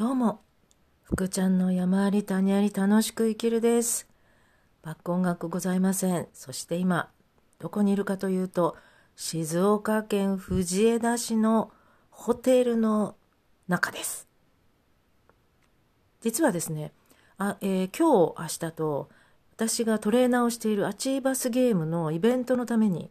[0.00, 0.40] どうも、
[1.02, 4.08] 福ちゃんの山あり谷あり楽しく生きるです。
[4.80, 6.26] バック音楽ございません。
[6.32, 7.10] そして今、
[7.58, 8.78] どこにいるかというと、
[9.14, 11.70] 静岡県藤枝市の
[12.08, 13.14] ホテルの
[13.68, 14.26] 中です。
[16.22, 16.94] 実はですね、
[17.36, 19.10] あえー今日、明日と、
[19.54, 23.10] 私がトレーナーをしているアチーバスゲームのイベントのために、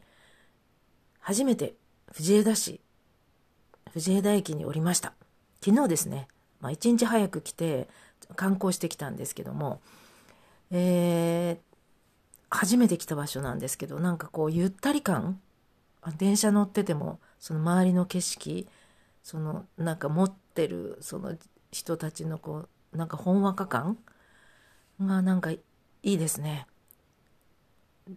[1.20, 1.76] 初めて
[2.14, 2.82] 藤枝市、
[3.94, 5.14] 藤枝駅におりました。
[5.64, 6.28] 昨日ですね、
[6.62, 7.88] まあ、一日早く来て
[8.36, 9.82] 観光してきたんですけども、
[10.72, 11.70] えー
[12.50, 15.40] 初めて来た場所なんですけどなんかこうゆったり感
[16.18, 18.68] 電車乗っててもその周りの景色
[19.24, 21.36] そのなんか持ってるその
[21.72, 23.98] 人たちのこうなんかほんわか感
[25.00, 25.60] がなんかい
[26.02, 26.66] いですね。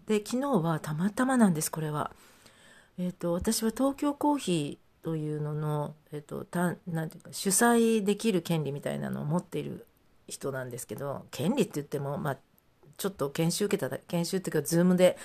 [0.06, 2.12] で昨日はたまたまなんですこれは。
[2.98, 9.86] えっ、と私は東京コーヒーというのの、えっとなんていうか主催できる権利みたいなのを持っている
[10.28, 12.36] 人なんですけど権利って言ってもまあ
[12.96, 15.16] ちょっと研修受けただ研修っていうかズームで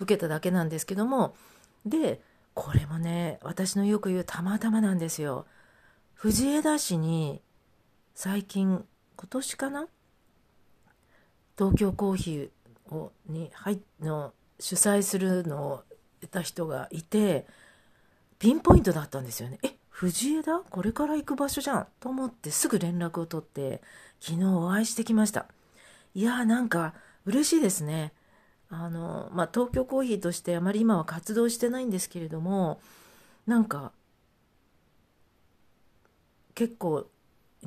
[0.00, 1.34] 受けただけなんですけども
[1.86, 2.20] で
[2.54, 5.46] これもね私のよく言うたまたまなんですよ。
[6.14, 7.40] 藤枝市に
[8.14, 8.84] 最近
[9.16, 9.88] 今年かな？
[11.56, 15.82] 東京コーヒーをに入の主催するのを
[16.20, 17.46] 得た人がいて
[18.42, 19.60] ピンポイントだったんですよね。
[19.62, 20.58] え藤枝？
[20.68, 21.86] これから行く場所じゃん。
[22.00, 23.80] と思ってすぐ連絡を取って
[24.18, 25.46] 昨日お会いしてきました。
[26.12, 26.92] いやーなんか
[27.24, 28.12] 嬉しいですね。
[28.68, 32.80] あのまあ東京コーヒーとしてあまり今は活動してないんですけれども
[33.46, 33.92] なんか
[36.56, 37.06] 結構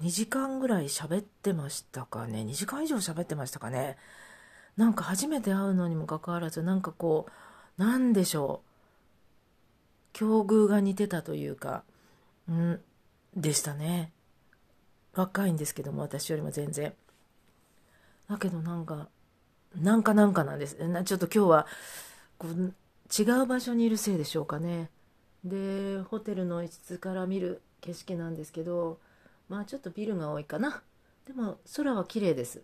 [0.02, 2.42] 2時間ぐらい喋ってましたかね。
[2.42, 3.96] 2時間以上喋ってましたかね。
[4.76, 7.28] なんか初めて会うのにもかかわらずなんかこ
[7.78, 8.75] うなんでしょう。
[10.16, 11.84] 境遇が似てたというか
[12.48, 12.82] うん
[13.36, 14.14] でしたね。
[15.14, 16.94] 若いんですけども私よりも全然。
[18.30, 19.10] だけどなんか
[19.76, 20.78] なんかなんかなんです。
[21.04, 21.68] ちょっと今日は
[22.38, 24.90] こう違う場所にいるせいでしょうかね。
[25.44, 29.00] でホテルの一室から見る景色なんですけど
[29.50, 30.82] まあちょっとビルが多いかな。
[31.28, 32.62] でも空は綺麗です。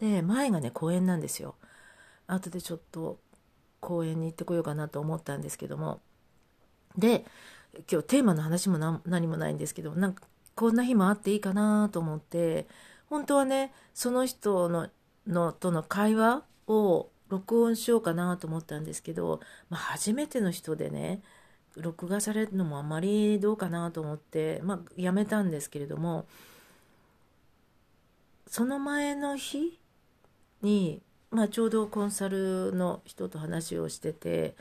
[0.00, 1.54] で前がね公園なんですよ。
[2.26, 3.20] 後でちょっと
[3.78, 6.00] 公園に行ってこようかなと思ったんですけども
[6.98, 7.24] で
[7.90, 10.24] 今日テーマの話も何もないんですけどなんか
[10.54, 12.66] こんな日もあっていいかなと思って
[13.08, 14.88] 本当はねその人の
[15.26, 21.20] のとの会話を録音しようかなと思ったんですけど、まあ、初めての人でね
[21.76, 26.26] 録画されるのもあまりどうかなと思って、まあ、やめたんですけれども
[28.46, 29.78] その前の日
[30.62, 34.54] に、まあ、ちょうどコンサルの人と話をしてて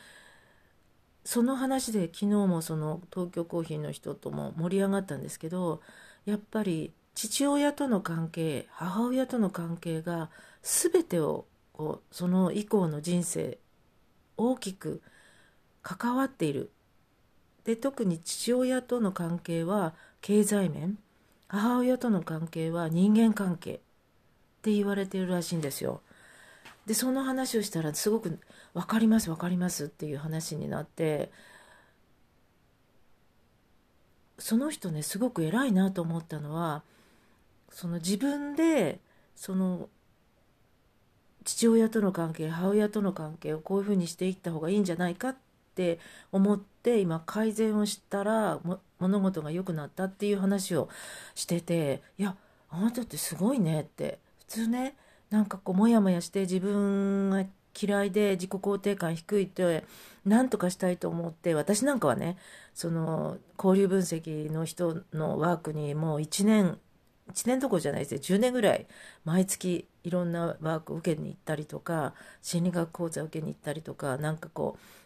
[1.25, 5.81] その話で昨日もその東京コーヒーの人とも盛り上がったんですけど
[6.25, 10.30] やっぱり父親との関係母親との関係が
[10.62, 13.58] 全てをこうその以降の人生
[14.38, 15.02] 大きく
[15.81, 16.72] 関わっている
[17.63, 20.97] で特に父親との関係は経済面
[21.47, 23.80] 母親との関係は人間関係っ
[24.62, 26.02] て言われているらしいんですよ。
[26.85, 28.40] でその話をしたらすごく
[28.73, 31.31] 「分かります分かります」っていう話になって
[34.38, 36.84] その人ねすごく偉いなと思ったのは
[37.69, 39.00] その自分で
[39.35, 39.90] その
[41.44, 45.35] 父親との関係母親との関係をこういうふうにしていった方がいいんじゃないかっ
[45.75, 46.00] て
[46.31, 48.59] 思って今改善をしたら
[49.00, 50.90] 物事が良くなったっていう話を
[51.35, 52.35] してていや
[52.69, 54.95] あなたってすごいねって普通ね
[55.35, 57.44] なんかこうモヤモヤして自分が
[57.78, 59.84] 嫌いで自己肯定感低いって
[60.25, 62.38] 何とかしたいと思って私なんかはね
[62.73, 66.78] その交流分析の人のワークにもう1年
[67.34, 68.88] 1年どころじゃないですね10年ぐらい
[69.25, 75.05] 毎月いろんなワークを受けに行ったりとか心理学講座を受けに行ったりとかなんかこう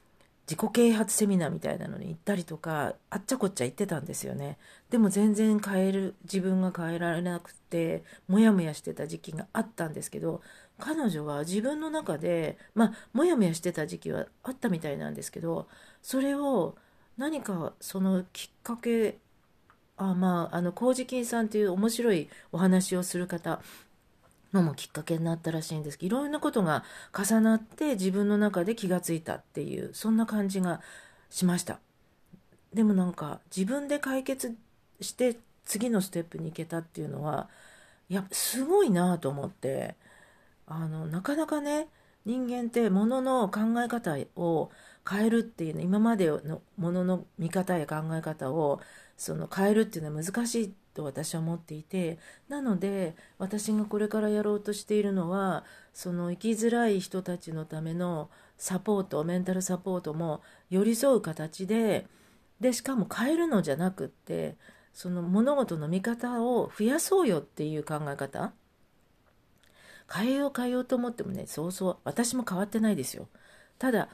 [0.50, 4.58] 自己啓発セミナーみたいなのに行ったりとかあっちゃこっちゃ行ってたんですよね。
[4.90, 10.42] でも全然変える自分が変えられなくてモヤモヤしてた時期があったんですけど
[10.80, 15.68] 彼女は自分の中でまあモヤモヤしてた時期はあったみたいなんですけど
[16.01, 16.75] それを
[17.16, 19.19] 何かそのきっかけ
[19.98, 23.62] あまああの麹金さんっていう面白いお話をする方
[24.54, 30.81] のもきっかけになったらしいんですけどいろんなことが重なって自分の中で気がついたっていうそんな感じが
[31.30, 31.80] しました。
[32.74, 34.56] でもなんか自分で解決
[35.01, 37.50] して次のステップに行けたっていうのは
[38.10, 39.96] いやすごいなと思って
[40.68, 41.88] あのなかなかね
[42.25, 44.72] 人間ってものの考え方を
[45.10, 48.81] 変えるっていうの今までのものの見方や考え方を
[49.18, 55.63] その変えるっていうのは難しいと私は思っていてなので私がこれからやろうとしているのは
[55.94, 62.07] その生きづらい人たちのためのサポートメンタルサポートも寄り添う形で
[62.59, 64.57] でしかも変えるのじゃなくって
[64.94, 68.51] その物事の見方を増やそうよっていう考え方。
[70.12, 73.30] 変えよう変えようと思ってもねそうそう私も変わってないですよ。
[73.77, 74.09] ただ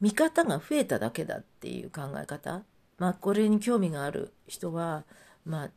[0.00, 2.64] 見方が増えただけだっていう考え方。
[2.98, 5.04] まあこれに興味がある人は
[5.44, 5.70] まあ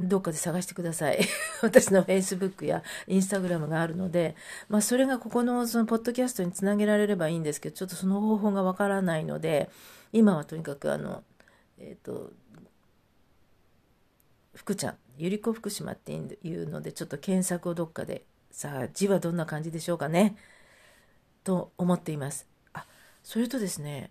[0.00, 1.20] どっかで探してください。
[1.62, 4.36] 私の Facebook や Instagram があるので、
[4.68, 9.70] まあそれがここのそのポッドキャストにつなげられればいいんですけど、ちょっとその方法がわからないので、
[10.12, 11.22] 今はとにかくあの、
[11.78, 12.32] えっ、ー、と、
[14.54, 16.18] 福ちゃん、ゆり子福島ってい
[16.54, 20.36] うので、ちょっと検索をどっかで、さあ字はどんな感じでしょうかね、
[21.44, 22.46] と思っています。
[22.72, 22.86] あ、
[23.22, 24.10] それとですね、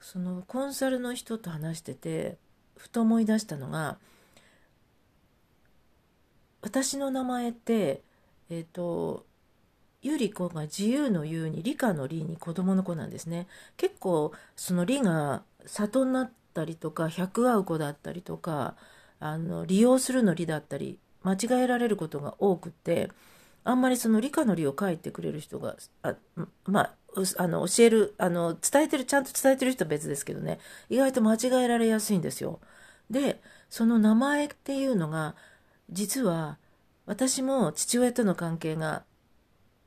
[0.00, 2.38] そのコンサルの人と話してて、
[2.76, 3.98] ふと思い出したのが、
[6.68, 8.02] 私の名前って、
[8.50, 9.24] えっ、ー、と、
[10.02, 13.46] ゆり子が自由の言うに理科の理に子供の子なんですね。
[13.76, 18.76] 結構その理が里になったりとか百合う子だったりとか
[19.18, 23.10] あの利用するの理だったり間違えられることが多くて
[23.64, 26.14] あんまりその理科の理を書いてくれる人があ
[26.64, 26.94] まあ
[27.38, 30.60] あの教えるあの伝えてるちゃんと伝えてる人は別ですけどね
[30.90, 32.60] 意外と間違えられやすいんですよ。
[33.10, 35.34] でその名前っていうのが
[35.90, 36.58] 実は
[37.06, 39.02] 私も父親との関係が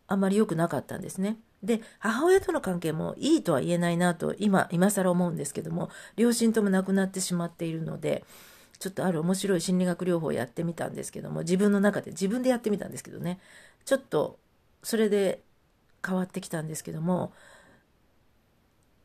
[0.08, 1.38] あまり良くなかったんですね。
[1.64, 8.26] で、母親との関係もいいとは言えないなと今、今更思うんですけども、両親とも亡くなってしまっているので、
[8.80, 13.40] ちょっとある面白い心理学療法をやってみたんですけども、自分の中で自分でやってみたんですけどね、
[13.86, 14.40] ちょっと
[14.82, 15.42] それで
[16.06, 17.32] 変わってきたんですけども、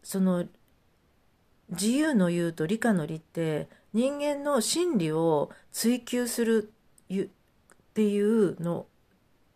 [0.03, 0.47] その
[1.69, 6.73] 自由の言うと理科の理って人間の心理を追求する
[7.09, 7.29] っ
[7.95, 8.87] ていうの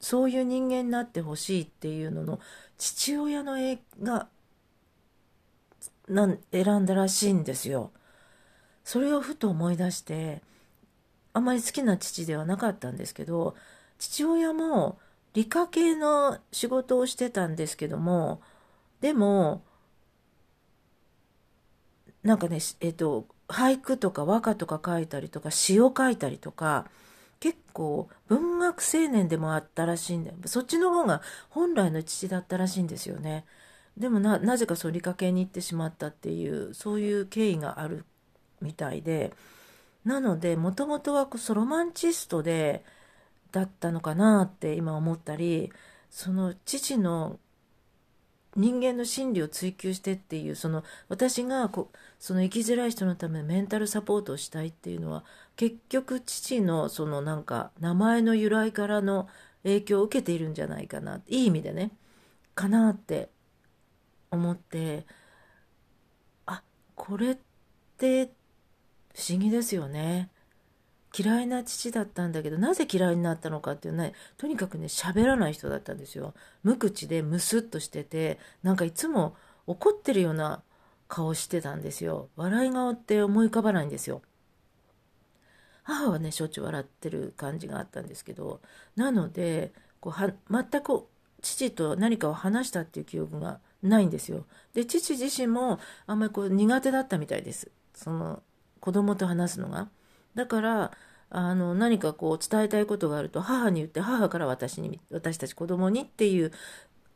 [0.01, 2.41] そういう人間になってほしいっていうのの
[2.79, 4.29] 父親の絵が
[6.09, 7.93] なん選んだらしいんですよ。
[8.85, 10.43] それをふと思い出して
[11.33, 13.55] あまり好きな父ではなかったんですけど
[13.99, 14.99] 父親も
[15.35, 18.41] 理科系の仕事をしてたんですけども
[19.01, 19.63] でも
[22.23, 26.87] なんかねえっと俳句とか和歌とか書いたりとか詩を書いたりとか
[27.41, 30.37] 結構文学青年でもあったらしいんだよ。
[30.47, 33.47] そっちの方が本来の父だったらしいんですよね。
[33.97, 38.05] でもな、なぜかそう理科系に行ってしまったっていう、そういう経緯がある
[38.61, 39.33] みたいで、
[40.05, 42.85] なので、もともとはそロマンチストで、
[43.53, 45.73] だったのかなって今思ったり、
[46.11, 47.39] その父の
[48.57, 55.25] 人間の心理を追求してっていうその私がこその生きづらい人のためメンタルサポートをしたいっていうのは
[55.57, 59.29] 結局父のそのなんか名前の由来からの
[59.63, 61.93] 影響を受けているんじゃないかないい意味でね
[62.55, 63.29] かなって
[64.31, 65.07] 思って
[66.47, 66.63] あ
[66.97, 67.39] これっ
[67.99, 68.33] て
[69.15, 70.31] 不思議ですよね。
[71.17, 76.35] 嫌いな父だったんだけど、なぜ嫌いになったのかっていうのは、とにかくね、喋らない人だったんですよ。
[76.63, 79.35] 無口でムスッとしてて、なんかいつも
[79.67, 80.63] 怒ってるような
[81.09, 82.29] 顔してたんですよ。
[82.37, 84.23] 笑い顔って思い浮かばないんですよ。
[85.83, 88.61] 母はね、しょっちゅう笑ってる感じがあったんですけど、
[88.95, 91.07] なので、こうは全く
[91.43, 94.47] 父と何かを話したっていう記憶がないんですよ。
[94.75, 97.71] で、父自身もあんまりこう苦手だったみたいです。
[97.95, 98.43] その
[98.79, 99.89] 子供と話すのが。
[100.35, 100.93] だから
[101.31, 106.53] あの何かこう伝えたいことがあると母に言って母から私に私たち子供にっていう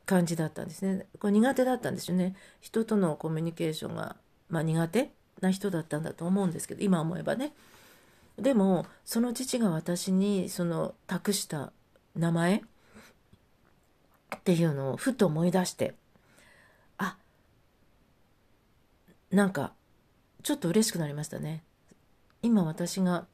[0.06, 1.06] 感じだったんですね。
[1.18, 2.36] これ苦手だったんですよね。
[2.60, 4.16] 人とのコミュニケーションが、
[4.48, 7.52] まあ、苦手な人だったんだと思うんですけど今思えばね。
[8.38, 11.72] でもその父が私にその託した
[12.16, 12.62] 名前
[14.36, 15.94] っていうのをふと思い出して
[16.98, 17.16] あ
[19.30, 19.72] なんか
[20.42, 21.62] ちょっと嬉しくなりましたね。
[22.44, 23.24] 今私が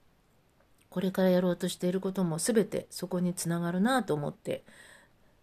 [0.88, 4.62] これからやろうとしていることも全てそこにつながるなと思って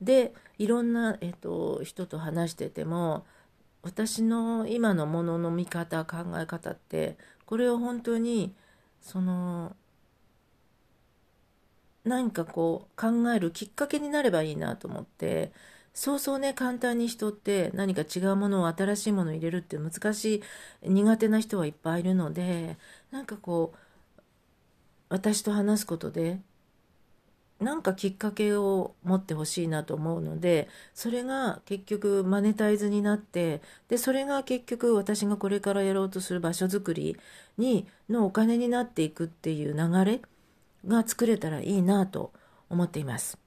[0.02, 3.26] でいろんな、えっと、人と話してても
[3.84, 8.56] 私の今のものの見方考え方ってこれを本当に
[9.02, 9.76] その
[12.06, 15.52] 何かこう考えるきっかけになればいいなと思って
[15.98, 20.42] そうそうね簡単に人って何か違うものを新しいものを入れるって難し
[20.84, 22.78] い苦手な人はいっぱいいるので
[23.12, 23.78] なんかこう
[25.10, 26.40] 私と話すことで
[27.60, 37.18] なんかきっかけを持ってほしいなと思うのでそれが結局マネタイズになってでそれが結局私がこれからやろうとする場所づくり
[37.58, 40.22] にのお金になっていくっていう流れ
[40.88, 42.32] が作れたらいいなと
[42.70, 43.40] 思っています。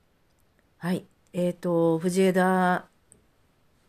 [0.78, 1.09] はい。
[1.32, 2.86] えっ、ー、と、藤枝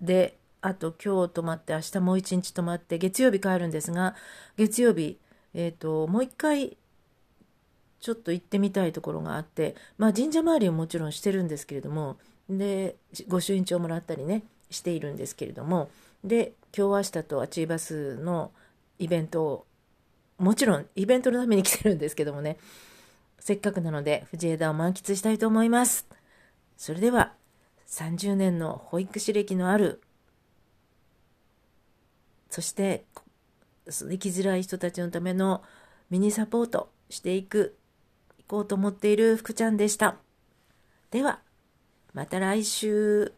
[0.02, 4.16] で、あと今日泊まって明日もう一日泊まって月曜日帰るんですが、
[4.58, 5.18] 月曜日、
[5.54, 6.78] えっ、ー、と、もう一回
[8.02, 12.18] ちょっと行ってみたいところがあって、まあ、神社周りはもちろんしてるんですけれども
[12.50, 12.96] で
[13.28, 15.90] 御朱印帳もらったりねしているんですけれども
[16.24, 18.52] で今日明日とアチーバスの
[18.98, 19.66] イベントを
[20.40, 22.58] もちろんイベントのために来てるんですけどもね
[23.40, 26.21] せっかくなので藤枝を満喫したいと思います。
[26.82, 27.32] それでは
[27.90, 30.02] 30年の保育士歴のある
[32.50, 33.06] そして
[33.88, 35.62] 生きづらい人たちのための
[36.10, 37.78] ミニサポートしていく
[38.40, 40.16] 行こうと思っている福ちゃんでした。
[41.12, 41.42] では、
[42.16, 43.32] また来週。